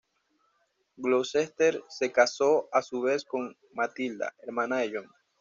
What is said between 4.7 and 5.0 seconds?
de